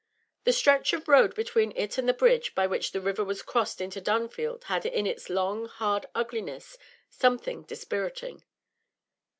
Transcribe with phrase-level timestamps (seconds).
[0.45, 3.79] The stretch of road between it and the bridge by which the river was crossed
[3.79, 6.75] into Dunfield had in its long, hard ugliness
[7.11, 8.43] something dispiriting.